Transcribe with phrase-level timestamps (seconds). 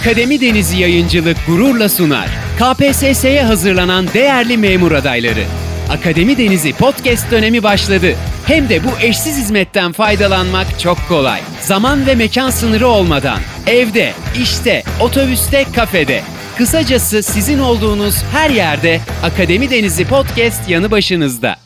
[0.00, 2.28] Akademi Denizi Yayıncılık gururla sunar.
[2.58, 5.44] KPSS'ye hazırlanan değerli memur adayları.
[5.90, 8.14] Akademi Denizi podcast dönemi başladı.
[8.46, 11.40] Hem de bu eşsiz hizmetten faydalanmak çok kolay.
[11.60, 13.38] Zaman ve mekan sınırı olmadan.
[13.66, 14.12] Evde,
[14.42, 16.22] işte, otobüste, kafede.
[16.58, 21.65] Kısacası sizin olduğunuz her yerde Akademi Denizi podcast yanı başınızda.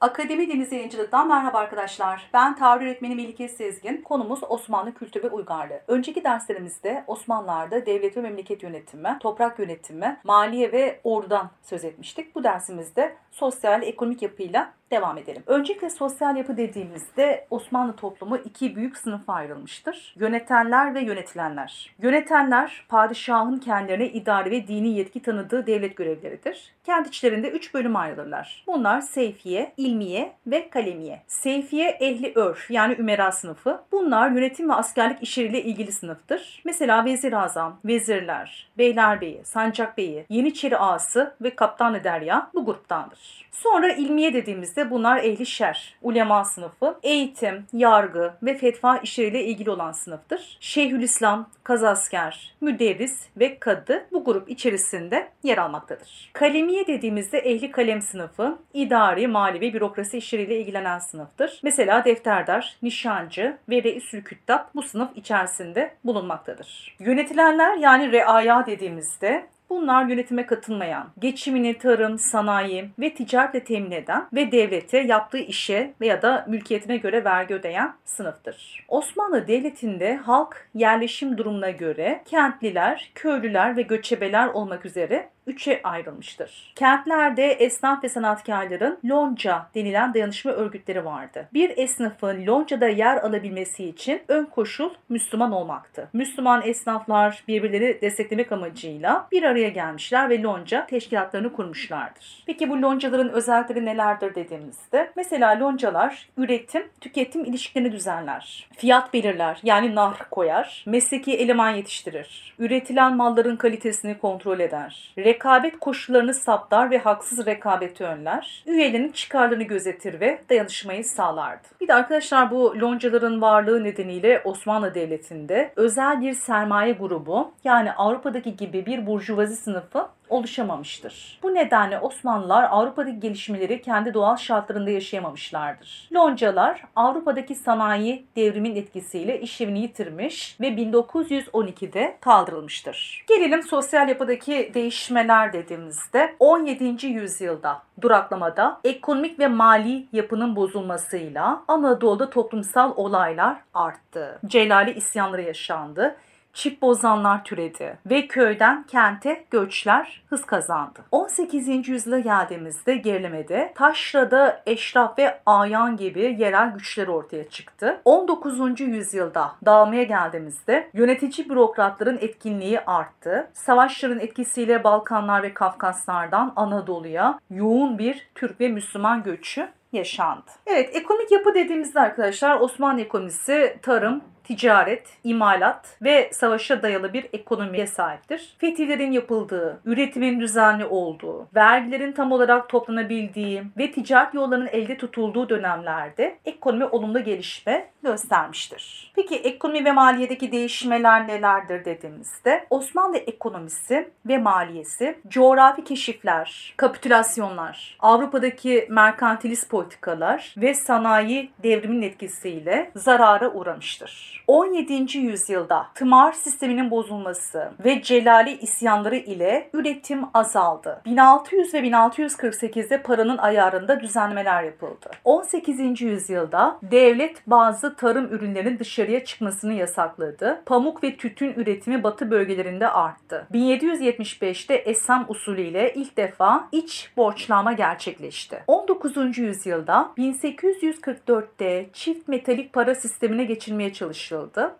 [0.00, 2.30] Akademi Deniz Yayıncılık'tan merhaba arkadaşlar.
[2.34, 4.02] Ben tarih öğretmeni Melike Sezgin.
[4.02, 5.80] Konumuz Osmanlı kültürü ve uygarlığı.
[5.88, 12.34] Önceki derslerimizde Osmanlılar'da devlet ve memleket yönetimi, toprak yönetimi, maliye ve ordudan söz etmiştik.
[12.34, 15.42] Bu dersimizde sosyal, ekonomik yapıyla devam edelim.
[15.46, 20.14] Öncelikle sosyal yapı dediğimizde Osmanlı toplumu iki büyük sınıfa ayrılmıştır.
[20.18, 21.94] Yönetenler ve yönetilenler.
[22.02, 26.72] Yönetenler padişahın kendilerine idari ve dini yetki tanıdığı devlet görevleridir.
[26.84, 28.64] Kendi içlerinde üç bölüm ayrılırlar.
[28.66, 31.22] Bunlar seyfiye, ilmiye ve kalemiye.
[31.26, 33.80] Seyfiye ehli örf yani ümera sınıfı.
[33.92, 36.62] Bunlar yönetim ve askerlik işleriyle ilgili sınıftır.
[36.64, 43.27] Mesela vezir azam, vezirler, beylerbeyi, sancakbeyi, yeniçeri ağası ve kaptan derya bu gruptandır.
[43.52, 49.92] Sonra ilmiye dediğimizde bunlar ehli şer, ulema sınıfı, eğitim, yargı ve fetva işleriyle ilgili olan
[49.92, 50.58] sınıftır.
[50.60, 56.30] Şeyhülislam, kazasker, müderris ve kadı bu grup içerisinde yer almaktadır.
[56.32, 61.60] Kalemiye dediğimizde ehli kalem sınıfı, idari, mali ve bürokrasi işleriyle ilgilenen sınıftır.
[61.62, 66.96] Mesela defterdar, nişancı ve reisül küttab bu sınıf içerisinde bulunmaktadır.
[66.98, 74.52] Yönetilenler yani reaya dediğimizde Bunlar yönetime katılmayan, geçimini tarım, sanayi ve ticaretle temin eden ve
[74.52, 78.84] devlete yaptığı işe veya da mülkiyetine göre vergi ödeyen sınıftır.
[78.88, 86.72] Osmanlı Devleti'nde halk yerleşim durumuna göre kentliler, köylüler ve göçebeler olmak üzere üçe ayrılmıştır.
[86.76, 91.48] Kentlerde esnaf ve sanatkarların lonca denilen dayanışma örgütleri vardı.
[91.54, 96.08] Bir esnafın loncada yer alabilmesi için ön koşul Müslüman olmaktı.
[96.12, 102.42] Müslüman esnaflar birbirleri desteklemek amacıyla bir araya gelmişler ve lonca teşkilatlarını kurmuşlardır.
[102.46, 108.68] Peki bu loncaların özellikleri nelerdir dediğimizde mesela loncalar üretim, tüketim ilişkilerini düzenler.
[108.76, 110.84] Fiyat belirler yani nar koyar.
[110.86, 112.54] Mesleki eleman yetiştirir.
[112.58, 118.64] Üretilen malların kalitesini kontrol eder rekabet koşullarını saptar ve haksız rekabeti önler.
[118.66, 121.68] Üyelerin çıkarlarını gözetir ve dayanışmayı sağlardı.
[121.80, 128.56] Bir de arkadaşlar bu loncaların varlığı nedeniyle Osmanlı Devleti'nde özel bir sermaye grubu yani Avrupa'daki
[128.56, 131.38] gibi bir burjuvazi sınıfı oluşamamıştır.
[131.42, 136.08] Bu nedenle Osmanlılar Avrupa'daki gelişmeleri kendi doğal şartlarında yaşayamamışlardır.
[136.14, 143.24] Loncalar Avrupa'daki sanayi devrimin etkisiyle işlevini yitirmiş ve 1912'de kaldırılmıştır.
[143.28, 147.06] Gelelim sosyal yapıdaki değişmeler dediğimizde 17.
[147.06, 154.38] yüzyılda duraklamada ekonomik ve mali yapının bozulmasıyla Anadolu'da toplumsal olaylar arttı.
[154.46, 156.16] Celali isyanları yaşandı
[156.52, 161.00] çift bozanlar türedi ve köyden kente göçler hız kazandı.
[161.12, 161.88] 18.
[161.88, 168.00] yüzyıla geldiğimizde gerilemede taşrada eşraf ve ayan gibi yerel güçler ortaya çıktı.
[168.04, 168.80] 19.
[168.80, 173.50] yüzyılda dağılmaya geldiğimizde yönetici bürokratların etkinliği arttı.
[173.52, 180.50] Savaşların etkisiyle Balkanlar ve Kafkaslardan Anadolu'ya yoğun bir Türk ve Müslüman göçü yaşandı.
[180.66, 187.86] Evet ekonomik yapı dediğimizde arkadaşlar Osmanlı ekonomisi tarım, ticaret, imalat ve savaşa dayalı bir ekonomiye
[187.86, 188.56] sahiptir.
[188.58, 196.38] Fetihlerin yapıldığı, üretimin düzenli olduğu, vergilerin tam olarak toplanabildiği ve ticaret yollarının elde tutulduğu dönemlerde
[196.44, 199.12] ekonomi olumlu gelişme göstermiştir.
[199.16, 208.86] Peki ekonomi ve maliyedeki değişmeler nelerdir dediğimizde Osmanlı ekonomisi ve maliyesi coğrafi keşifler, kapitülasyonlar, Avrupa'daki
[208.90, 214.37] merkantilist politikalar ve sanayi devriminin etkisiyle zarara uğramıştır.
[214.46, 215.18] 17.
[215.18, 221.02] yüzyılda tımar sisteminin bozulması ve Celali isyanları ile üretim azaldı.
[221.04, 225.10] 1600 ve 1648'de paranın ayarında düzenlemeler yapıldı.
[225.24, 226.00] 18.
[226.00, 230.62] yüzyılda devlet bazı tarım ürünlerinin dışarıya çıkmasını yasakladı.
[230.66, 233.46] Pamuk ve tütün üretimi batı bölgelerinde arttı.
[233.52, 238.62] 1775'te Essam usulü ile ilk defa iç borçlama gerçekleşti.
[238.66, 239.38] 19.
[239.38, 244.27] yüzyılda 1844'te çift metalik para sistemine geçilmeye çalışıldı.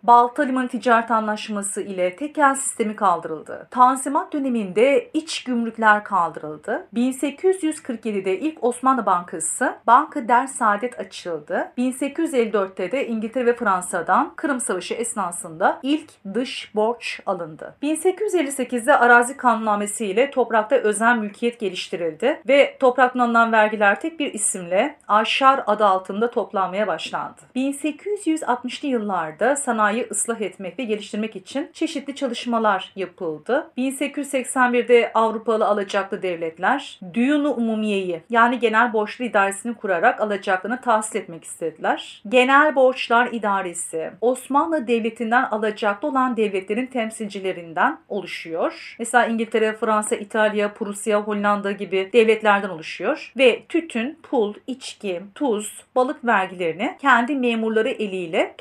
[0.03, 3.67] Balta Limanı Ticaret Anlaşması ile tekel sistemi kaldırıldı.
[3.71, 6.87] Tanzimat döneminde iç gümrükler kaldırıldı.
[6.95, 11.71] 1847'de ilk Osmanlı Bankası Banka Der Saadet açıldı.
[11.77, 17.75] 1854'te de İngiltere ve Fransa'dan Kırım Savaşı esnasında ilk dış borç alındı.
[17.83, 24.95] 1858'de arazi kanunnamesi ile toprakta özel mülkiyet geliştirildi ve topraktan alınan vergiler tek bir isimle
[25.07, 27.41] Aşar adı altında toplanmaya başlandı.
[27.55, 33.71] 1860'lı yıllarda Osmanlılar'da sanayi ıslah etmek ve geliştirmek için çeşitli çalışmalar yapıldı.
[33.77, 42.21] 1881'de Avrupalı alacaklı devletler Düyunu Umumiye'yi yani genel borçlu idaresini kurarak alacaklarını tahsil etmek istediler.
[42.29, 48.95] Genel Borçlar İdaresi Osmanlı Devleti'nden alacaklı olan devletlerin temsilcilerinden oluşuyor.
[48.99, 56.25] Mesela İngiltere, Fransa, İtalya, Prusya, Hollanda gibi devletlerden oluşuyor ve tütün, pul, içki, tuz, balık
[56.25, 58.55] vergilerini kendi memurları eliyle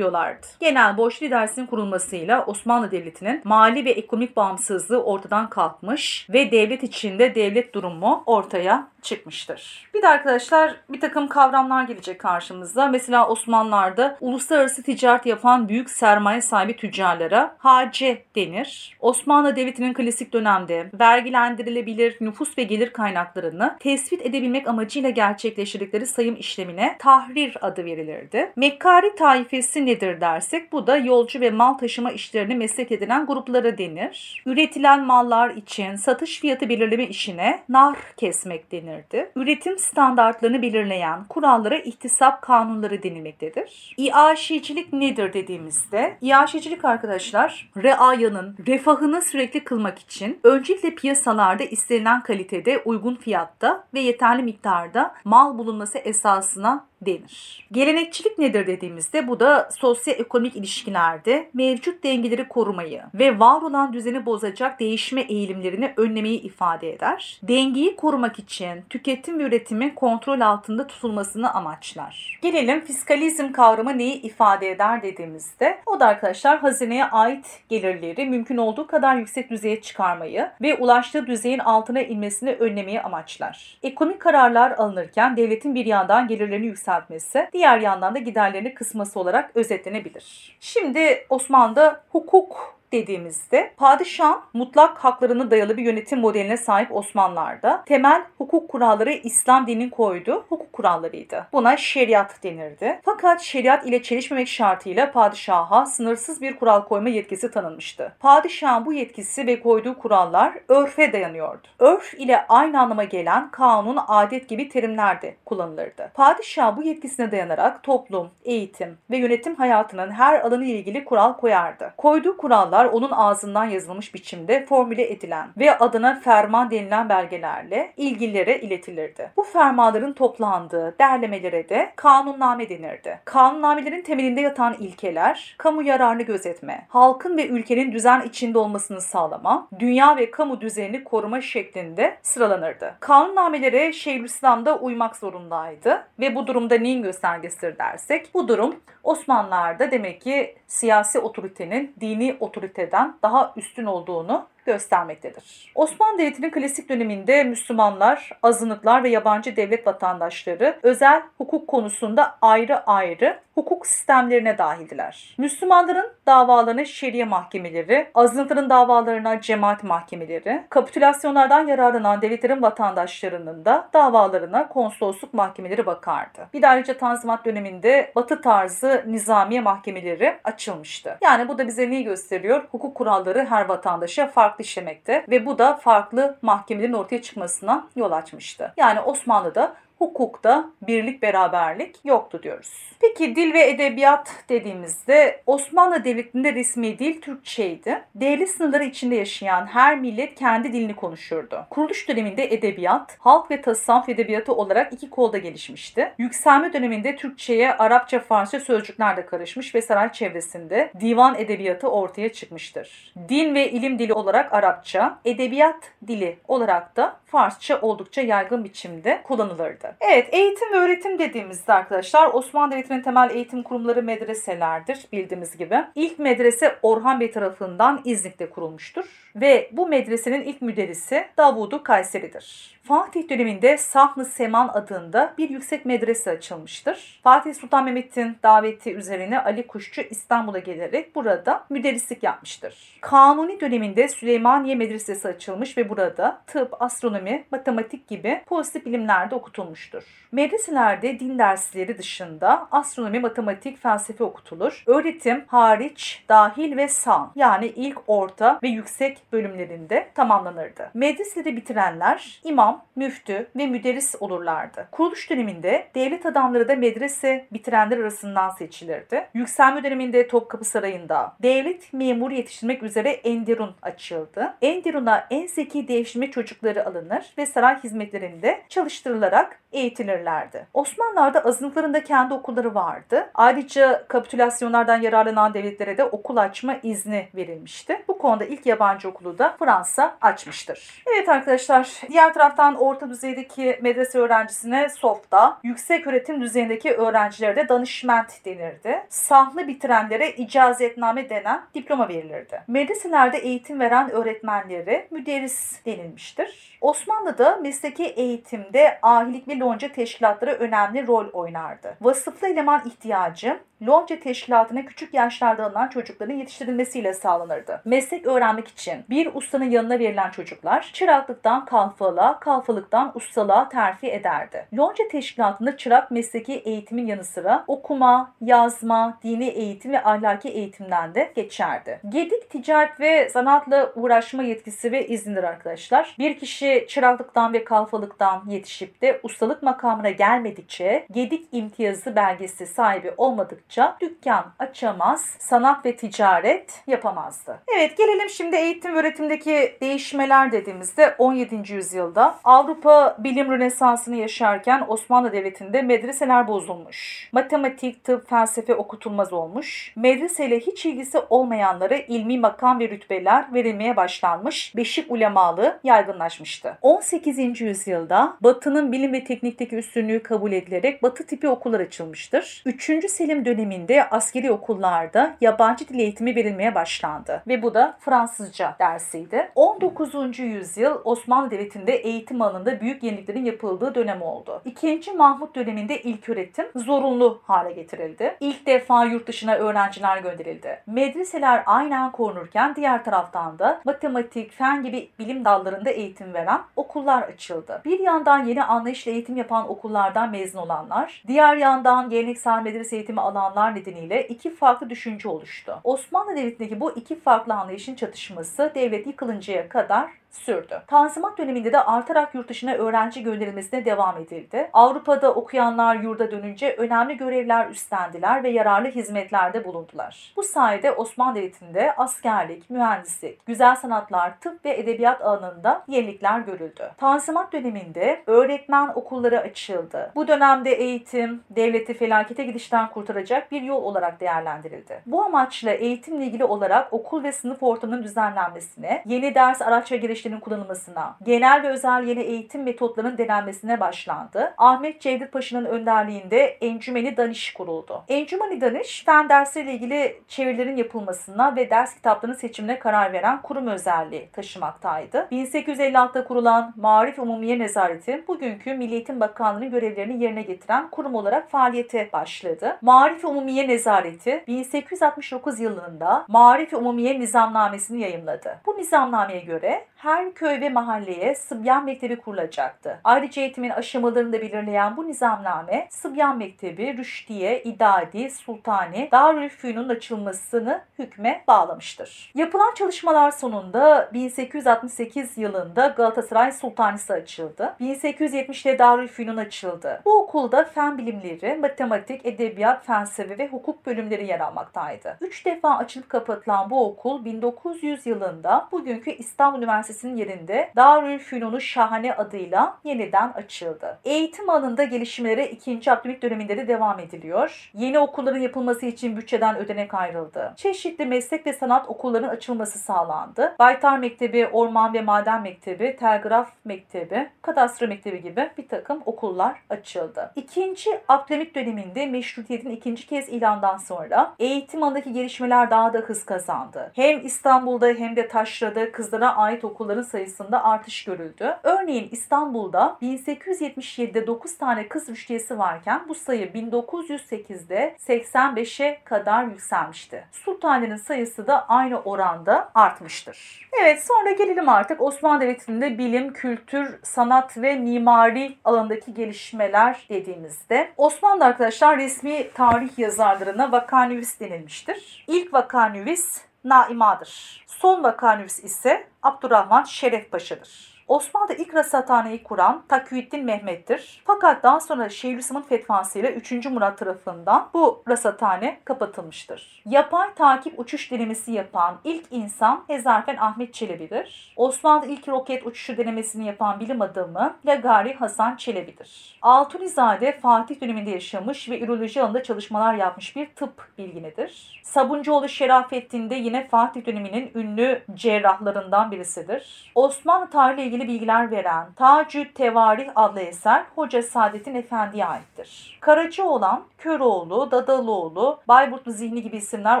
[0.42, 0.56] topluyorlardı.
[0.60, 7.34] Genel Borçlu İdaresi'nin kurulmasıyla Osmanlı Devleti'nin mali ve ekonomik bağımsızlığı ortadan kalkmış ve devlet içinde
[7.34, 9.88] devlet durumu ortaya çıkmıştır.
[9.94, 12.88] Bir de arkadaşlar bir takım kavramlar gelecek karşımıza.
[12.88, 18.96] Mesela Osmanlılar'da uluslararası ticaret yapan büyük sermaye sahibi tüccarlara hace denir.
[19.00, 26.96] Osmanlı Devleti'nin klasik dönemde vergilendirilebilir nüfus ve gelir kaynaklarını tespit edebilmek amacıyla gerçekleştirdikleri sayım işlemine
[26.98, 28.52] tahrir adı verilirdi.
[28.56, 34.42] Mekkari taifesi nedir dersek bu da yolcu ve mal taşıma işlerini meslek edinen gruplara denir.
[34.46, 39.30] Üretilen mallar için satış fiyatı belirleme işine nar kesmek denirdi.
[39.36, 43.94] Üretim standartlarını belirleyen kurallara ihtisap kanunları denilmektedir.
[43.96, 53.14] İaşecilik nedir dediğimizde, İaşecilik arkadaşlar reayanın refahını sürekli kılmak için öncelikle piyasalarda istenilen kalitede, uygun
[53.14, 57.66] fiyatta ve yeterli miktarda mal bulunması esasına denir.
[57.72, 64.80] Gelenekçilik nedir dediğimizde bu da sosyoekonomik ilişkilerde mevcut dengeleri korumayı ve var olan düzeni bozacak
[64.80, 67.40] değişme eğilimlerini önlemeyi ifade eder.
[67.42, 72.38] Dengeyi korumak için tüketim ve üretimin kontrol altında tutulmasını amaçlar.
[72.42, 78.86] Gelelim fiskalizm kavramı neyi ifade eder dediğimizde o da arkadaşlar hazineye ait gelirleri mümkün olduğu
[78.86, 83.78] kadar yüksek düzeye çıkarmayı ve ulaştığı düzeyin altına inmesini önlemeyi amaçlar.
[83.82, 89.50] Ekonomik kararlar alınırken devletin bir yandan gelirlerini yükseltmesi yükseltmesi, diğer yandan da giderlerini kısması olarak
[89.54, 90.56] özetlenebilir.
[90.60, 98.68] Şimdi Osmanlı'da hukuk dediğimizde padişah mutlak haklarına dayalı bir yönetim modeline sahip Osmanlılar'da temel hukuk
[98.68, 101.46] kuralları İslam dininin koyduğu hukuk kurallarıydı.
[101.52, 103.00] Buna şeriat denirdi.
[103.04, 108.12] Fakat şeriat ile çelişmemek şartıyla padişaha sınırsız bir kural koyma yetkisi tanınmıştı.
[108.20, 111.68] Padişahın bu yetkisi ve koyduğu kurallar örfe dayanıyordu.
[111.78, 116.10] Örf ile aynı anlama gelen kanun, adet gibi terimler de kullanılırdı.
[116.14, 121.94] Padişah bu yetkisine dayanarak toplum, eğitim ve yönetim hayatının her alanı ile ilgili kural koyardı.
[121.96, 129.30] Koyduğu kurallar onun ağzından yazılmış biçimde formüle edilen ve adına ferman denilen belgelerle ilgililere iletilirdi.
[129.36, 133.20] Bu fermanların toplandığı derlemelere de kanunname denirdi.
[133.24, 140.16] Kanunnamelerin temelinde yatan ilkeler, kamu yararını gözetme, halkın ve ülkenin düzen içinde olmasını sağlama, dünya
[140.16, 142.94] ve kamu düzenini koruma şeklinde sıralanırdı.
[143.00, 150.56] Kanunnamelere Şeyhülislam'da uymak zorundaydı ve bu durumda neyin göstergesidir dersek, bu durum Osmanlılar'da demek ki
[150.66, 155.72] siyasi otoritenin dini otoriteden daha üstün olduğunu göstermektedir.
[155.74, 163.38] Osmanlı Devleti'nin klasik döneminde Müslümanlar, azınlıklar ve yabancı devlet vatandaşları özel hukuk konusunda ayrı ayrı
[163.54, 165.34] hukuk sistemlerine dahildiler.
[165.38, 175.34] Müslümanların davalarına şeriye mahkemeleri, azınlıkların davalarına cemaat mahkemeleri, kapitülasyonlardan yararlanan devletlerin vatandaşlarının da davalarına konsolosluk
[175.34, 176.48] mahkemeleri bakardı.
[176.54, 181.18] Bir de ayrıca Tanzimat döneminde batı tarzı nizamiye mahkemeleri açılmıştı.
[181.22, 182.64] Yani bu da bize neyi gösteriyor?
[182.70, 188.72] Hukuk kuralları her vatandaşa farklı işlemekte ve bu da farklı mahkemelerin ortaya çıkmasına yol açmıştı.
[188.76, 192.86] Yani Osmanlı'da hukukta birlik beraberlik yoktu diyoruz.
[193.00, 198.02] Peki dil ve edebiyat dediğimizde Osmanlı Devleti'nde resmi dil Türkçeydi.
[198.14, 201.66] Devlet sınırları içinde yaşayan her millet kendi dilini konuşurdu.
[201.70, 206.12] Kuruluş döneminde edebiyat, halk ve tasavvuf edebiyatı olarak iki kolda gelişmişti.
[206.18, 213.14] Yükselme döneminde Türkçe'ye Arapça, Farsça sözcükler de karışmış ve saray çevresinde divan edebiyatı ortaya çıkmıştır.
[213.28, 219.85] Din ve ilim dili olarak Arapça, edebiyat dili olarak da Farsça oldukça yaygın biçimde kullanılırdı.
[220.00, 225.84] Evet, eğitim ve öğretim dediğimizde arkadaşlar Osmanlı Devleti'nin temel eğitim kurumları medreselerdir bildiğimiz gibi.
[225.94, 229.04] İlk medrese Orhan Bey tarafından İznik'te kurulmuştur
[229.36, 232.76] ve bu medresenin ilk müderrisi Davudu Kayseri'dir.
[232.82, 237.20] Fatih döneminde Sahn-ı Seman adında bir yüksek medrese açılmıştır.
[237.22, 242.98] Fatih Sultan Mehmet'in daveti üzerine Ali Kuşçu İstanbul'a gelerek burada müderrislik yapmıştır.
[243.00, 250.02] Kanuni döneminde Süleymaniye Medresesi açılmış ve burada tıp, astronomi, matematik gibi pozitif bilimlerde okutulmuştur olmuştur.
[250.32, 254.82] Medreselerde din dersleri dışında astronomi, matematik, felsefe okutulur.
[254.86, 260.90] Öğretim hariç, dahil ve san yani ilk, orta ve yüksek bölümlerinde tamamlanırdı.
[260.94, 264.88] Medreseleri bitirenler imam, müftü ve müderris olurlardı.
[264.92, 269.28] Kuruluş döneminde devlet adamları da medrese bitirenler arasından seçilirdi.
[269.34, 274.54] Yükselme döneminde Topkapı Sarayı'nda devlet memuru yetiştirmek üzere Enderun açıldı.
[274.62, 280.66] Enderun'a en zeki devşirme çocukları alınır ve saray hizmetlerinde çalıştırılarak eğitilirlerdi.
[280.74, 283.30] Osmanlılar'da azınlıklarında kendi okulları vardı.
[283.34, 288.04] Ayrıca kapitülasyonlardan yararlanan devletlere de okul açma izni verilmişti.
[288.08, 291.02] Bu konuda ilk yabancı okulu da Fransa açmıştır.
[291.14, 298.44] Evet arkadaşlar, diğer taraftan orta düzeydeki medrese öğrencisine softa, yüksek öğretim düzeyindeki öğrencilere de danışment
[298.44, 299.02] denirdi.
[299.08, 302.62] Sahlı bitirenlere icazetname denen diploma verilirdi.
[302.68, 306.78] Medreselerde eğitim veren öğretmenlere müderris denilmiştir.
[306.80, 311.96] Osmanlı'da mesleki eğitimde ahilik ve lonca teşkilatları önemli rol oynardı.
[312.00, 317.82] Vasıflı eleman ihtiyacı lonca teşkilatına küçük yaşlarda alınan çocukların yetiştirilmesiyle sağlanırdı.
[317.84, 324.66] Meslek öğrenmek için bir ustanın yanına verilen çocuklar çıraklıktan kalfalığa, kalfalıktan ustalığa terfi ederdi.
[324.76, 331.32] Lonca teşkilatında çırak mesleki eğitimin yanı sıra okuma, yazma, dini eğitim ve ahlaki eğitimden de
[331.36, 332.00] geçerdi.
[332.08, 336.14] Gedik ticaret ve sanatla uğraşma yetkisi ve izindir arkadaşlar.
[336.18, 343.65] Bir kişi çıraklıktan ve kalfalıktan yetişip de ustalık makamına gelmedikçe gedik imtiyazı belgesi sahibi olmadıkça
[344.00, 347.62] dükkan açamaz, sanat ve ticaret yapamazdı.
[347.76, 351.72] Evet gelelim şimdi eğitim ve öğretimdeki değişmeler dediğimizde 17.
[351.72, 357.28] yüzyılda Avrupa bilim rönesansını yaşarken Osmanlı Devleti'nde medreseler bozulmuş.
[357.32, 359.92] Matematik, tıp, felsefe okutulmaz olmuş.
[359.96, 364.76] Medreseyle hiç ilgisi olmayanlara ilmi makam ve rütbeler verilmeye başlanmış.
[364.76, 366.78] Beşik ulemalığı yaygınlaşmıştı.
[366.82, 367.60] 18.
[367.60, 372.62] yüzyılda Batı'nın bilim ve teknikteki üstünlüğü kabul edilerek Batı tipi okullar açılmıştır.
[372.66, 373.10] 3.
[373.10, 379.50] Selim döneminde askeri okullarda yabancı dil eğitimi verilmeye başlandı ve bu da Fransızca dersiydi.
[379.54, 380.38] 19.
[380.38, 384.62] yüzyıl Osmanlı Devleti'nde eğitim alanında büyük yeniliklerin yapıldığı dönem oldu.
[384.64, 385.12] 2.
[385.12, 388.36] Mahmut döneminde ilk öğretim zorunlu hale getirildi.
[388.40, 390.82] İlk defa yurt dışına öğrenciler gönderildi.
[390.86, 397.82] Medreseler aynen korunurken diğer taraftan da matematik, fen gibi bilim dallarında eğitim veren okullar açıldı.
[397.84, 403.74] Bir yandan yeni anlayışla eğitim yapan okullardan mezun olanlar, diğer yandan geleneksel medrese eğitimi alanlar
[403.74, 405.80] nedeniyle iki farklı düşünce oluştu.
[405.84, 410.82] Osmanlı Devleti'ndeki bu iki farklı anlayışın çatışması devlet yıkılıncaya kadar sürdü.
[410.86, 414.70] Tanzimat döneminde de artarak yurt dışına öğrenci gönderilmesine devam edildi.
[414.72, 420.32] Avrupa'da okuyanlar yurda dönünce önemli görevler üstlendiler ve yararlı hizmetlerde bulundular.
[420.36, 426.90] Bu sayede Osmanlı Devleti'nde askerlik, mühendislik, güzel sanatlar, tıp ve edebiyat alanında yenilikler görüldü.
[426.98, 430.12] Tanzimat döneminde öğretmen okulları açıldı.
[430.14, 435.02] Bu dönemde eğitim, devleti felakete gidişten kurtaracak bir yol olarak değerlendirildi.
[435.06, 440.40] Bu amaçla eğitimle ilgili olarak okul ve sınıf ortamının düzenlenmesine, yeni ders araç ve girişlerinin
[440.40, 444.54] kullanılmasına, genel ve özel yeni eğitim metotlarının denenmesine başlandı.
[444.58, 448.04] Ahmet Cevdet Paşa'nın önderliğinde Encümeni Danış kuruldu.
[448.08, 454.28] Encümeni Danış, fen dersleriyle ilgili çevirilerin yapılmasına ve ders kitaplarının seçimine karar veren kurum özelliği
[454.32, 455.28] taşımaktaydı.
[455.32, 462.10] 1856'da kurulan Marif Umumiye Nezareti, bugünkü Milli Eğitim Bakanlığı'nın görevlerini yerine getiren kurum olarak faaliyete
[462.12, 462.78] başladı.
[462.82, 468.60] Marif Umumiye Nezareti, 1869 yılında Marif Umumiye Nizamnamesini yayımladı.
[468.66, 473.00] Bu nizamnameye göre her köy ve mahalleye Sıbyan Mektebi kurulacaktı.
[473.04, 481.44] Ayrıca eğitimin aşamalarını da belirleyen bu nizamname Sıbyan Mektebi, Rüşdiye, İdadi, Sultani, Darülfünun'un açılmasını hükme
[481.48, 482.32] bağlamıştır.
[482.34, 487.76] Yapılan çalışmalar sonunda 1868 yılında Galatasaray Sultanisi açıldı.
[487.80, 490.02] 1870'te Darülfünun açıldı.
[490.04, 495.16] Bu okulda fen bilimleri, matematik, edebiyat, felsefe ve hukuk bölümleri yer almaktaydı.
[495.20, 499.62] Üç defa açılıp kapatılan bu okul 1900 yılında bugünkü İstanbul
[499.96, 503.98] Üniversitesi'nin yerinde Darülfünun Şahane adıyla yeniden açıldı.
[504.04, 505.92] Eğitim alanında gelişmelere 2.
[505.92, 507.70] Abdülhamit döneminde de devam ediliyor.
[507.74, 510.54] Yeni okulların yapılması için bütçeden ödenek ayrıldı.
[510.56, 513.54] Çeşitli meslek ve sanat okullarının açılması sağlandı.
[513.58, 520.32] Baytar Mektebi, Orman ve Maden Mektebi, Telgraf Mektebi, Kadastro Mektebi gibi bir takım okullar açıldı.
[520.36, 526.90] İkinci Abdülhamit döneminde meşrutiyetin ikinci kez ilandan sonra eğitim alanındaki gelişmeler daha da hız kazandı.
[526.94, 531.56] Hem İstanbul'da hem de Taşra'da kızlara ait okullar okulların sayısında artış görüldü.
[531.62, 540.24] Örneğin İstanbul'da 1877'de 9 tane kız rüştiyesi varken bu sayı 1908'de 85'e kadar yükselmişti.
[540.32, 543.68] Sultaniye'nin sayısı da aynı oranda artmıştır.
[543.82, 551.44] Evet sonra gelelim artık Osmanlı Devleti'nde bilim, kültür, sanat ve mimari alanındaki gelişmeler dediğimizde Osmanlı
[551.44, 555.24] arkadaşlar resmi tarih yazarlarına vakanüvis denilmiştir.
[555.28, 557.64] İlk vakanüvis Naima'dır.
[557.66, 560.95] Son vakanüvis ise Abdurrahman Şeref Paşa'dır.
[561.08, 564.22] Osmanlı'da ilk rasathaneyi kuran Taküddin Mehmet'tir.
[564.24, 566.52] Fakat daha sonra Şeyhülislam'ın fetvasıyla 3.
[566.52, 569.82] Murat tarafından bu rasathane kapatılmıştır.
[569.84, 574.54] Yapay takip uçuş denemesi yapan ilk insan Hezarfen Ahmet Çelebi'dir.
[574.56, 579.38] Osmanlı ilk roket uçuşu denemesini yapan bilim adamı Lagari Hasan Çelebi'dir.
[579.42, 584.82] Altunizade Fatih döneminde yaşamış ve üroloji alanında çalışmalar yapmış bir tıp bilginidir.
[584.84, 589.92] Sabuncuoğlu Şerafettin de yine Fatih döneminin ünlü cerrahlarından birisidir.
[589.94, 595.98] Osmanlı tarihiyle ilgili bilgiler veren Tacü Tevarih adlı eser Hoca Saadettin Efendi'ye aittir.
[596.00, 600.00] Karacaoğlan, Köroğlu, Dadalıoğlu, Bayburtlu Zihni gibi isimler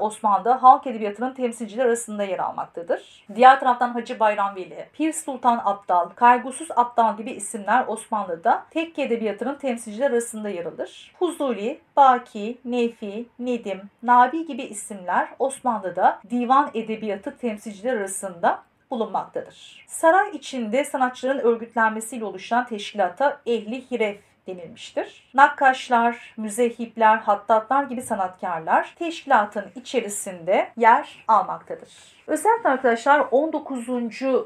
[0.00, 3.26] Osmanlı'da halk edebiyatının temsilcileri arasında yer almaktadır.
[3.34, 9.54] Diğer taraftan Hacı Bayram Veli, Pir Sultan Abdal, Kaygusuz Abdal gibi isimler Osmanlı'da tekke edebiyatının
[9.54, 11.14] temsilcileri arasında yer alır.
[11.18, 19.84] Huzuli, Baki, Nefi, Nedim, Nabi gibi isimler Osmanlı'da divan edebiyatı temsilcileri arasında bulunmaktadır.
[19.88, 25.30] Saray içinde sanatçıların örgütlenmesiyle oluşan teşkilata ehli hiref denilmiştir.
[25.34, 31.88] Nakkaşlar, müzehipler, hattatlar gibi sanatkarlar teşkilatın içerisinde yer almaktadır.
[32.26, 33.88] Özellikle arkadaşlar 19.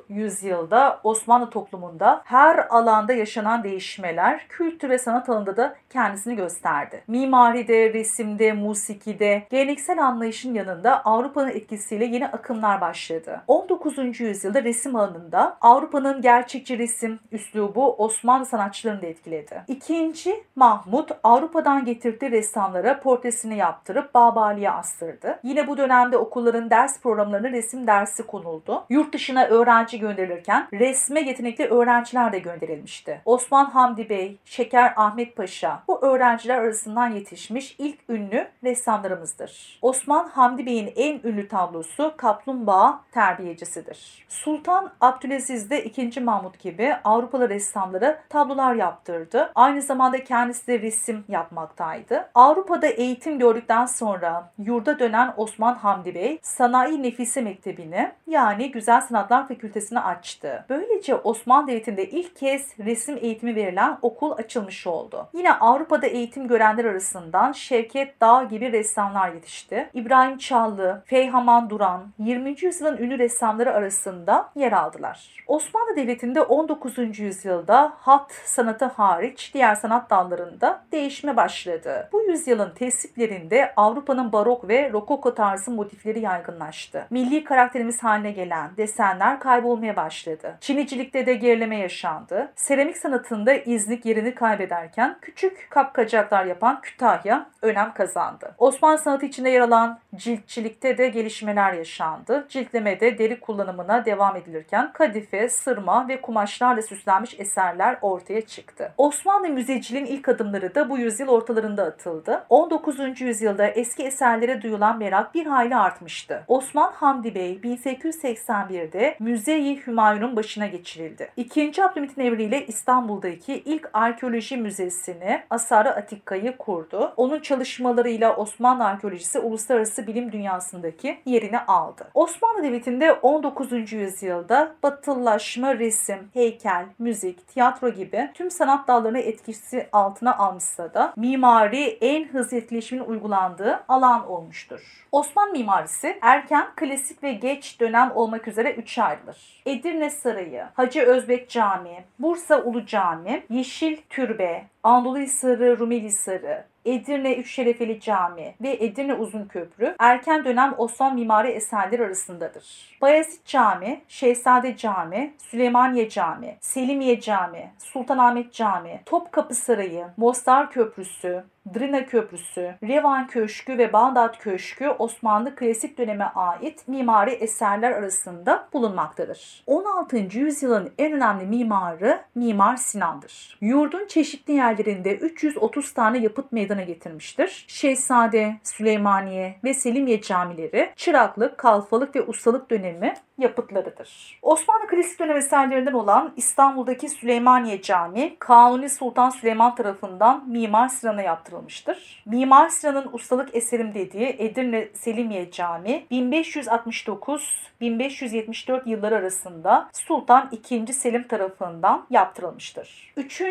[0.09, 7.03] yüzyılda Osmanlı toplumunda her alanda yaşanan değişmeler kültür ve sanat alanında da kendisini gösterdi.
[7.09, 13.43] Mimaride, resimde, musikide, geleneksel anlayışın yanında Avrupa'nın etkisiyle yeni akımlar başladı.
[13.47, 14.21] 19.
[14.21, 19.63] yüzyılda resim alanında Avrupa'nın gerçekçi resim üslubu Osmanlı sanatçılarını da etkiledi.
[19.69, 25.39] İkinci Mahmut Avrupa'dan getirdiği ressamlara portresini yaptırıp Babali'ye astırdı.
[25.43, 28.85] Yine bu dönemde okulların ders programlarını resim dersi konuldu.
[28.91, 33.21] Yurt dışına öğrenci gönderilirken resme yetenekli öğrenciler de gönderilmişti.
[33.25, 39.79] Osman Hamdi Bey, Şeker Ahmet Paşa bu öğrenciler arasından yetişmiş ilk ünlü ressamlarımızdır.
[39.83, 44.27] Osman Hamdi Bey'in en ünlü tablosu Kaplumbağa Terbiyecisidir.
[44.29, 46.21] Sultan Abdülaziz de 2.
[46.21, 49.53] Mahmut gibi Avrupalı ressamlara tablolar yaptırdı.
[49.55, 52.31] Aynı zamanda kendisi de resim yapmaktaydı.
[52.35, 59.49] Avrupa'da eğitim gördükten sonra yurda dönen Osman Hamdi Bey Sanayi Nefise Mektebi'ni yani Güzel Sanatlar
[59.49, 60.65] Fakültesini açtı.
[60.69, 65.29] Böylece Osmanlı Devleti'nde ilk kez resim eğitimi verilen okul açılmış oldu.
[65.33, 69.91] Yine Avrupa'da eğitim görenler arasından Şevket Dağ gibi ressamlar yetişti.
[69.95, 72.57] İbrahim Çallı, Feyhaman Duran 20.
[72.61, 75.45] yüzyılın ünlü ressamları arasında yer aldılar.
[75.47, 77.19] Osmanlı Devleti'nde 19.
[77.19, 82.09] yüzyılda hat sanatı hariç diğer sanat dallarında değişme başladı.
[82.13, 87.07] Bu yüzyılın tesiplerinde Avrupa'nın barok ve rokoko tarzı motifleri yaygınlaştı.
[87.11, 90.59] Milli karakterimiz haline gelen desenler kaybolmaya başladı.
[90.61, 92.53] Çinicilikte de gerileme yaşandı.
[92.57, 98.55] Seramik sanatında İznik yerini kaybederken küçük kapkacaklar yapan Kütahya önem kazandı.
[98.59, 102.47] Osmanlı sanatı içinde yer alan ciltçilikte de gelişmeler yaşandı.
[102.49, 108.93] Ciltlemede deri kullanımına devam edilirken kadife, sırma ve kumaşlarla süslenmiş eserler ortaya çıktı.
[108.97, 112.45] Osmanlı müzeciliğin ilk adımları da bu yüzyıl ortalarında atıldı.
[112.49, 113.21] 19.
[113.21, 116.45] yüzyılda eski eserlere duyulan merak bir hayli artmıştı.
[116.49, 121.31] Osman Hamdi Bey 1881'de Müze-i Hümayun'un başına geçirildi.
[121.37, 127.13] İkinci Abdülhamit devriyle İstanbul'daki ilk arkeoloji müzesini Asarı Atikka'yı kurdu.
[127.17, 132.09] Onun çalışmalarıyla Osmanlı arkeolojisi uluslararası bilim dünyasındaki yerini aldı.
[132.15, 133.93] Osmanlı Devleti'nde 19.
[133.93, 141.99] yüzyılda batılılaşma, resim, heykel, müzik, tiyatro gibi tüm sanat dallarını etkisi altına almışsa da mimari
[142.01, 145.07] en hızlı etkileşimin uygulandığı alan olmuştur.
[145.13, 149.63] Osmanlı mimarisi erken, klasik ve geç dönem olmak üzere üçe ayrılır.
[149.67, 157.35] Edirne Sarayı, Hacı Özbek Camii, Bursa Ulu Cami, Yeşil Türbe, Anadolu Hisarı, Rumeli Hisarı, Edirne
[157.35, 162.97] Üç Şerefeli Cami ve Edirne Uzun Köprü erken dönem Osmanlı mimari eserleri arasındadır.
[163.03, 172.07] Bayezid Cami, Şehzade Cami, Süleymaniye Cami, Selimiye Cami, Sultanahmet Cami, Topkapı Sarayı, Mostar Köprüsü, Drina
[172.07, 179.63] Köprüsü, Revan Köşkü ve Bağdat Köşkü Osmanlı klasik döneme ait mimari eserler arasında bulunmaktadır.
[179.67, 180.17] 16.
[180.17, 183.59] yüzyılın en önemli mimarı Mimar Sinan'dır.
[183.61, 187.65] Yurdun çeşitli yerlerinde 330 tane yapıt meydana getirmiştir.
[187.69, 194.39] Şehzade, Süleymaniye ve Selimiye camileri çıraklık, kalfalık ve ustalık dönemi yapıtlarıdır.
[194.43, 202.23] Osmanlı klasik dönem eserlerinden olan İstanbul'daki Süleymaniye Camii, Kanuni Sultan Süleyman tarafından Mimar Sinan'a yaptırılmıştır.
[202.27, 210.93] Mimar Sinan'ın ustalık eserim dediği Edirne Selimiye Camii 1569-1574 yılları arasında Sultan II.
[210.93, 213.13] Selim tarafından yaptırılmıştır.
[213.17, 213.43] 3.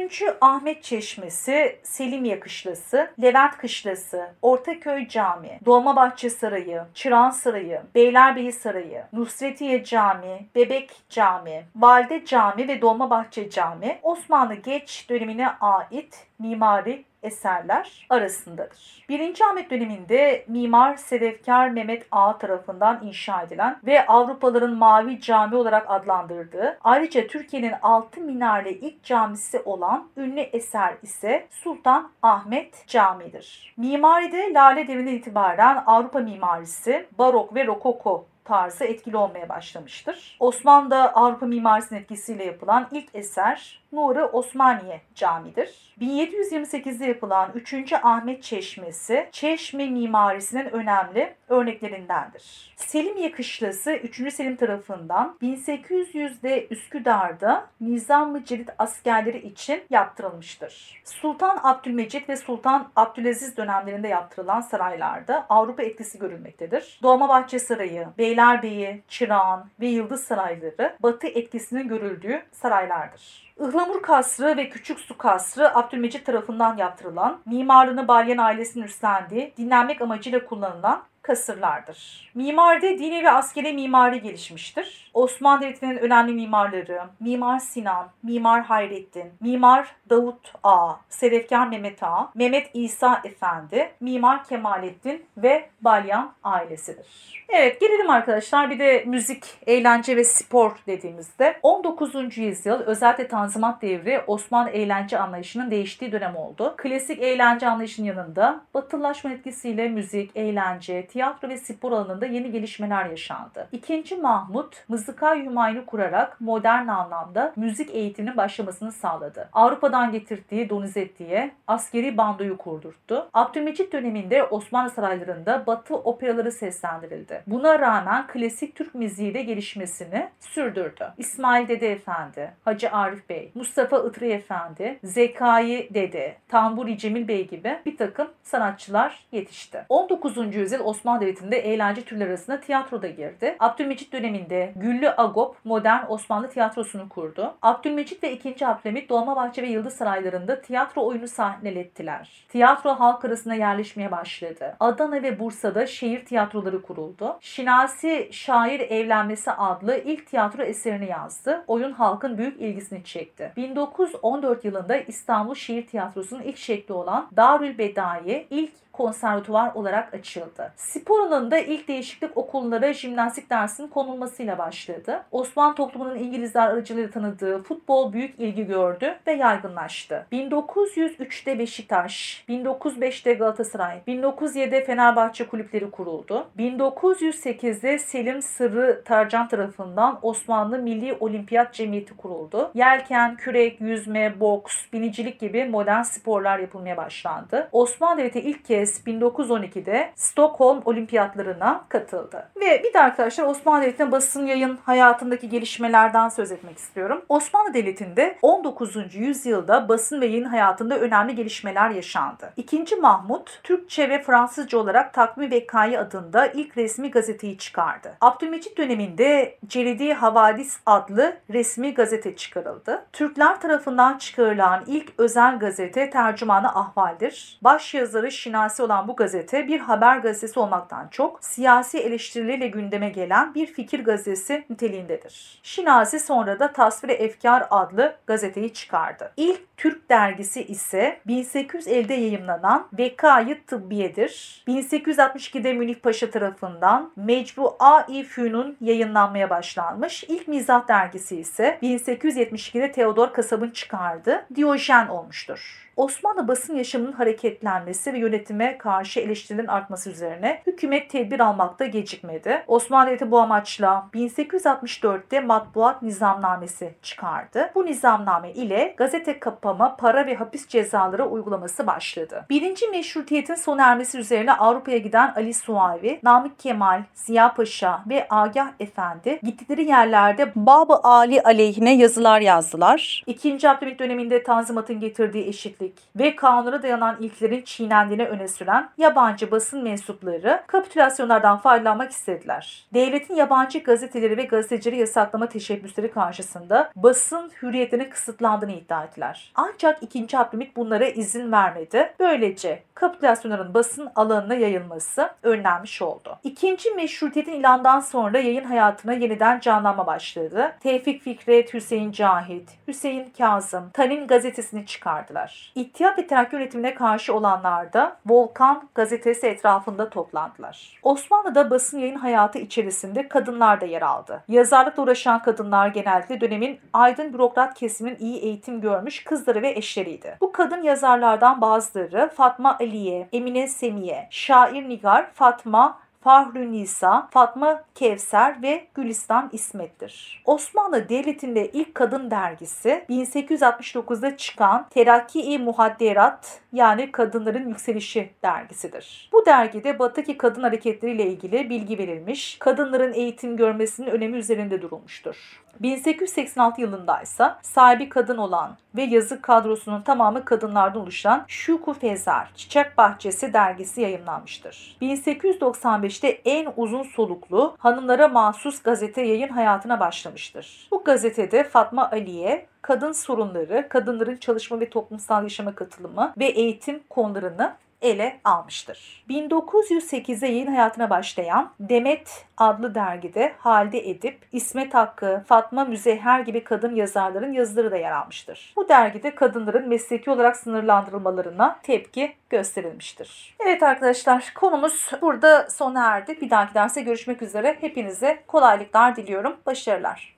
[0.41, 9.74] Ahmet Çeşmesi, Selimiye Kışlası, Levent Kışlası, Ortaköy Camii, Dolmabahçe Sarayı, Çırağan Sarayı, Beylerbeyi Sarayı, Nusretiye
[9.83, 19.05] Camii, Bebek Camii, Valide Camii ve Dolmabahçe Camii Osmanlı geç dönemine ait mimari eserler arasındadır.
[19.09, 19.41] 1.
[19.49, 26.77] Ahmet döneminde Mimar Sedefkar Mehmet Ağa tarafından inşa edilen ve Avrupalıların Mavi Cami olarak adlandırdığı,
[26.83, 33.73] ayrıca Türkiye'nin altı minareli ilk camisi olan ünlü eser ise Sultan Ahmet Camii'dir.
[33.77, 40.37] Mimaride Lale Devri'nden itibaren Avrupa mimarisi, barok ve rokoko tarzı etkili olmaya başlamıştır.
[40.39, 45.95] Osmanlı'da Avrupa mimarisinin etkisiyle yapılan ilk eser Nuri Osmaniye Camii'dir.
[46.01, 47.93] 1728'de yapılan 3.
[47.93, 52.73] Ahmet Çeşmesi, Çeşme mimarisinin önemli örneklerindendir.
[52.75, 54.33] Selimiye Kışlası 3.
[54.33, 61.01] Selim tarafından 1800'de Üsküdar'da Nizam-ı Celid askerleri için yaptırılmıştır.
[61.03, 66.99] Sultan Abdülmecit ve Sultan Abdülaziz dönemlerinde yaptırılan saraylarda Avrupa etkisi görülmektedir.
[67.03, 73.45] Dolmabahçe Sarayı, Beylerbeyi, Çırağan ve Yıldız Sarayları Batı etkisinin görüldüğü saraylardır.
[73.59, 80.45] Ihlamur Kasrı ve Küçük Su Kasrı Abdülmecit tarafından yaptırılan, mimarlığını Balyen ailesinin üstlendiği, dinlenmek amacıyla
[80.45, 82.31] kullanılan kasırlardır.
[82.35, 85.04] Mimaride dini ve askeri mimari gelişmiştir.
[85.15, 92.69] Osmanlı Devleti'nin önemli mimarları Mimar Sinan, Mimar Hayrettin, Mimar Davut Ağa, Sedefkar Mehmet Ağa, Mehmet
[92.73, 97.35] İsa Efendi, Mimar Kemalettin ve Balyan ailesidir.
[97.49, 102.37] Evet gelelim arkadaşlar bir de müzik, eğlence ve spor dediğimizde 19.
[102.37, 106.73] yüzyıl özellikle Tanzimat devri Osmanlı eğlence anlayışının değiştiği dönem oldu.
[106.77, 113.67] Klasik eğlence anlayışının yanında batılılaşma etkisiyle müzik, eğlence, tiyatro ve spor alanında yeni gelişmeler yaşandı.
[113.71, 119.49] İkinci Mahmut, Mızıkay Hümayun'u kurarak modern anlamda müzik eğitiminin başlamasını sağladı.
[119.53, 123.29] Avrupa'dan getirdiği Donizetti'ye askeri bandoyu kurdurttu.
[123.33, 127.43] Abdülmecit döneminde Osmanlı saraylarında batı operaları seslendirildi.
[127.47, 131.13] Buna rağmen klasik Türk müziği de gelişmesini sürdürdü.
[131.17, 137.79] İsmail Dede Efendi, Hacı Arif Bey, Mustafa Itri Efendi, Zekai Dede, Tamburi Cemil Bey gibi
[137.85, 139.85] bir takım sanatçılar yetişti.
[139.89, 140.55] 19.
[140.55, 143.55] yüzyıl Osmanlı Devleti'nde eğlence türleri arasında tiyatro da girdi.
[143.59, 147.53] Abdülmecit döneminde Güllü Agop modern Osmanlı tiyatrosunu kurdu.
[147.61, 148.67] Abdülmecit ve 2.
[148.67, 152.45] Abdülhamit Dolmabahçe ve Yıldız Saraylarında tiyatro oyunu sahnelettiler.
[152.49, 154.75] Tiyatro halk arasında yerleşmeye başladı.
[154.79, 157.37] Adana ve Bursa'da şehir tiyatroları kuruldu.
[157.41, 161.63] Şinasi Şair Evlenmesi adlı ilk tiyatro eserini yazdı.
[161.67, 163.51] Oyun halkın büyük ilgisini çekti.
[163.55, 170.73] 1914 yılında İstanbul Şehir Tiyatrosu'nun ilk şekli olan Darül Bedai ilk konservatuvar olarak açıldı.
[170.75, 175.23] Spor alanında ilk değişiklik okullara jimnastik dersinin konulmasıyla başladı.
[175.31, 180.25] Osmanlı toplumunun İngilizler aracılığıyla tanıdığı futbol büyük ilgi gördü ve yaygınlaştı.
[180.31, 186.47] 1903'te Beşiktaş, 1905'te Galatasaray, 1907'de Fenerbahçe kulüpleri kuruldu.
[186.57, 192.71] 1908'de Selim Sırrı Tarcan tarafından Osmanlı Milli Olimpiyat Cemiyeti kuruldu.
[192.73, 197.69] Yelken, kürek, yüzme, boks, binicilik gibi modern sporlar yapılmaya başlandı.
[197.71, 202.49] Osmanlı Devleti ilk kez kez 1912'de Stockholm Olimpiyatlarına katıldı.
[202.61, 207.21] Ve bir de arkadaşlar Osmanlı Devleti'nin basın yayın hayatındaki gelişmelerden söz etmek istiyorum.
[207.29, 209.15] Osmanlı Devleti'nde 19.
[209.15, 212.53] yüzyılda basın ve yayın hayatında önemli gelişmeler yaşandı.
[212.57, 218.17] İkinci Mahmut, Türkçe ve Fransızca olarak Takvim Vekkai adında ilk resmi gazeteyi çıkardı.
[218.21, 223.05] Abdülmecit döneminde Celidi Havadis adlı resmi gazete çıkarıldı.
[223.13, 227.59] Türkler tarafından çıkarılan ilk özel gazete Tercümanı Ahval'dir.
[227.61, 228.31] Baş yazarı
[228.75, 234.03] Şinasi olan bu gazete bir haber gazetesi olmaktan çok siyasi eleştirileriyle gündeme gelen bir fikir
[234.03, 235.59] gazetesi niteliğindedir.
[235.63, 239.31] Şinasi sonra da Tasvir-i Efkar adlı gazeteyi çıkardı.
[239.37, 244.63] İlk Türk dergisi ise 1850'de yayımlanan Vekayı Tıbbiye'dir.
[244.67, 250.23] 1862'de Münih Paşa tarafından Mecbu-a-i Fünun yayınlanmaya başlanmış.
[250.23, 255.84] İlk mizah dergisi ise 1872'de Theodor Kasab'ın çıkardığı Diyojen olmuştur.
[255.97, 262.63] Osmanlı basın yaşamının hareketlenmesi ve yönetime karşı eleştirilerin artması üzerine hükümet tedbir almakta gecikmedi.
[262.67, 267.71] Osmanlı bu amaçla 1864'te matbuat nizamnamesi çıkardı.
[267.75, 272.45] Bu nizamname ile gazete kapama, para ve hapis cezaları uygulaması başladı.
[272.49, 278.67] Birinci meşrutiyetin sona ermesi üzerine Avrupa'ya giden Ali Suavi, Namık Kemal, Ziya Paşa ve Agah
[278.79, 283.23] Efendi gittikleri yerlerde Bab-ı Ali aleyhine yazılar yazdılar.
[283.27, 285.84] İkinci Abdülhamit döneminde Tanzimat'ın getirdiği eşitlik
[286.15, 292.85] ve kanuna dayanan ilklerin çiğnendiğini öne süren yabancı basın mensupları kapitülasyonlardan faydalanmak istediler.
[292.93, 299.51] Devletin yabancı gazeteleri ve gazetecileri yasaklama teşebbüsleri karşısında basın hürriyetinin kısıtlandığını iddia ettiler.
[299.55, 300.37] Ancak 2.
[300.37, 302.13] Abdülhamit bunlara izin vermedi.
[302.19, 306.39] Böylece kapitülasyonların basın alanına yayılması önlenmiş oldu.
[306.43, 310.75] İkinci meşrutiyetin ilandan sonra yayın hayatına yeniden canlanma başladı.
[310.79, 315.71] Tevfik Fikret, Hüseyin Cahit, Hüseyin Kazım, Tanin gazetesini çıkardılar.
[315.75, 320.99] İttihat ve Terakki yönetimine karşı olanlar da Volkan gazetesi etrafında toplandılar.
[321.03, 324.43] Osmanlı'da basın yayın hayatı içerisinde kadınlar da yer aldı.
[324.47, 330.37] Yazarlıkla uğraşan kadınlar genellikle dönemin aydın bürokrat kesiminin iyi eğitim görmüş kızları ve eşleriydi.
[330.41, 338.61] Bu kadın yazarlardan bazıları Fatma Aliye, Emine Semiye, Şair Nigar, Fatma Fahrü Nisa, Fatma Kevser
[338.61, 340.41] ve Gülistan İsmet'tir.
[340.45, 349.29] Osmanlı Devleti'nde ilk kadın dergisi 1869'da çıkan Terakki-i Muhadderat yani Kadınların Yükselişi dergisidir.
[349.33, 355.61] Bu dergide Batı'daki kadın hareketleriyle ilgili bilgi verilmiş, kadınların eğitim görmesinin önemi üzerinde durulmuştur.
[355.79, 362.97] 1886 yılında ise sahibi kadın olan ve yazı kadrosunun tamamı kadınlardan oluşan Şuku Fezar Çiçek
[362.97, 364.97] Bahçesi dergisi yayımlanmıştır.
[365.01, 370.87] 1895'te en uzun soluklu hanımlara mahsus gazete yayın hayatına başlamıştır.
[370.91, 377.73] Bu gazetede Fatma Aliye kadın sorunları, kadınların çalışma ve toplumsal yaşama katılımı ve eğitim konularını
[378.05, 379.25] ele almıştır.
[379.29, 386.95] 1908'de yayın hayatına başlayan Demet adlı dergide Halide Edip, İsmet Hakkı, Fatma Müzehher gibi kadın
[386.95, 388.73] yazarların yazıları da yer almıştır.
[388.75, 393.55] Bu dergide kadınların mesleki olarak sınırlandırılmalarına tepki gösterilmiştir.
[393.65, 396.41] Evet arkadaşlar konumuz burada sona erdi.
[396.41, 397.77] Bir dahaki derste görüşmek üzere.
[397.81, 399.55] Hepinize kolaylıklar diliyorum.
[399.65, 400.35] Başarılar.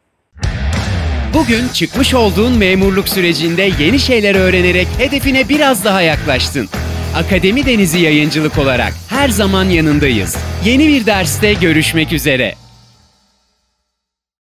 [1.34, 6.70] Bugün çıkmış olduğun memurluk sürecinde yeni şeyler öğrenerek hedefine biraz daha yaklaştın.
[7.18, 10.38] Akademi Denizi Yayıncılık olarak her zaman yanındayız.
[10.66, 12.56] Yeni bir derste görüşmek üzere.